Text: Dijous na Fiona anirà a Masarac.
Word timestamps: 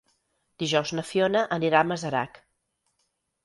Dijous 0.63 0.93
na 1.01 1.03
Fiona 1.11 1.45
anirà 1.59 1.85
a 1.85 1.89
Masarac. 1.93 2.43